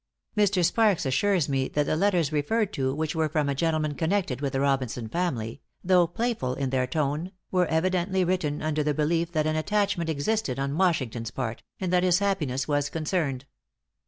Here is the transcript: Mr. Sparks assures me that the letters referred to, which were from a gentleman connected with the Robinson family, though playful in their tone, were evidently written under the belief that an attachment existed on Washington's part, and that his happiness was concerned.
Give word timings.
Mr. 0.35 0.65
Sparks 0.65 1.05
assures 1.05 1.47
me 1.47 1.67
that 1.67 1.85
the 1.85 1.95
letters 1.95 2.31
referred 2.31 2.73
to, 2.73 2.91
which 2.91 3.13
were 3.15 3.29
from 3.29 3.47
a 3.47 3.53
gentleman 3.53 3.93
connected 3.93 4.41
with 4.41 4.53
the 4.53 4.59
Robinson 4.59 5.07
family, 5.07 5.61
though 5.83 6.07
playful 6.07 6.55
in 6.55 6.71
their 6.71 6.87
tone, 6.87 7.31
were 7.51 7.67
evidently 7.67 8.23
written 8.23 8.63
under 8.63 8.81
the 8.81 8.95
belief 8.95 9.31
that 9.33 9.45
an 9.45 9.55
attachment 9.55 10.09
existed 10.09 10.57
on 10.57 10.75
Washington's 10.75 11.29
part, 11.29 11.61
and 11.79 11.93
that 11.93 12.01
his 12.01 12.17
happiness 12.17 12.67
was 12.67 12.89
concerned. 12.89 13.45